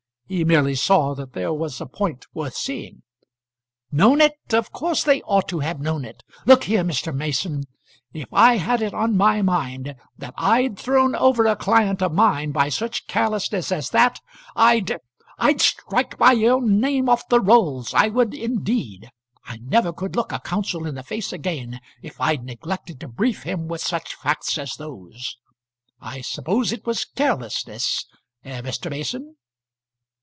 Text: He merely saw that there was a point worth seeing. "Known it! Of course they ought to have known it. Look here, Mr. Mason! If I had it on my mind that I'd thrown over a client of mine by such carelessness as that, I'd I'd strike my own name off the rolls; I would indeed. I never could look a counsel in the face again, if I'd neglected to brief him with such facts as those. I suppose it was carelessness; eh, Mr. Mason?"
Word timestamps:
He 0.33 0.45
merely 0.45 0.75
saw 0.75 1.13
that 1.15 1.33
there 1.33 1.51
was 1.51 1.81
a 1.81 1.85
point 1.85 2.25
worth 2.33 2.55
seeing. 2.55 3.03
"Known 3.91 4.21
it! 4.21 4.31
Of 4.53 4.71
course 4.71 5.03
they 5.03 5.21
ought 5.23 5.49
to 5.49 5.59
have 5.59 5.81
known 5.81 6.05
it. 6.05 6.23
Look 6.45 6.63
here, 6.63 6.85
Mr. 6.85 7.13
Mason! 7.13 7.65
If 8.13 8.29
I 8.31 8.55
had 8.55 8.81
it 8.81 8.93
on 8.93 9.17
my 9.17 9.41
mind 9.41 9.93
that 10.17 10.33
I'd 10.37 10.79
thrown 10.79 11.17
over 11.17 11.45
a 11.45 11.57
client 11.57 12.01
of 12.01 12.13
mine 12.13 12.53
by 12.53 12.69
such 12.69 13.07
carelessness 13.07 13.73
as 13.73 13.89
that, 13.89 14.21
I'd 14.55 14.99
I'd 15.37 15.59
strike 15.59 16.17
my 16.17 16.33
own 16.45 16.79
name 16.79 17.09
off 17.09 17.27
the 17.27 17.41
rolls; 17.41 17.93
I 17.93 18.07
would 18.07 18.33
indeed. 18.33 19.09
I 19.43 19.57
never 19.57 19.91
could 19.91 20.15
look 20.15 20.31
a 20.31 20.39
counsel 20.39 20.85
in 20.87 20.95
the 20.95 21.03
face 21.03 21.33
again, 21.33 21.81
if 22.01 22.21
I'd 22.21 22.45
neglected 22.45 23.01
to 23.01 23.09
brief 23.09 23.43
him 23.43 23.67
with 23.67 23.81
such 23.81 24.15
facts 24.15 24.57
as 24.57 24.75
those. 24.75 25.35
I 25.99 26.21
suppose 26.21 26.71
it 26.71 26.85
was 26.85 27.03
carelessness; 27.03 28.05
eh, 28.45 28.61
Mr. 28.61 28.89
Mason?" 28.89 29.35